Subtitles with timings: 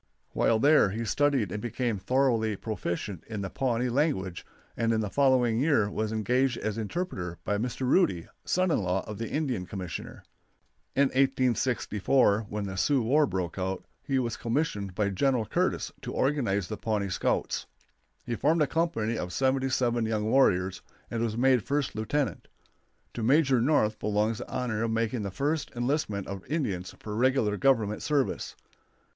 [0.31, 4.43] While there he studied and became thoroughly proficient in the Pawnee language,
[4.75, 7.81] and in the following year was engaged as interpreter by Mr.
[7.87, 10.23] Rudy, son in law of the Indian Commissioner.
[10.95, 16.11] In 1864, when the Sioux war broke out, he was commissioned by General Curtis to
[16.13, 17.67] organize the Pawnee Scouts.
[18.25, 20.81] He formed a company of seventy seven young warriors,
[21.11, 22.47] and was made first lieutenant.
[23.13, 27.55] To Major North belongs the honor of making the first enlistment of Indians for regular
[27.55, 28.55] Government service.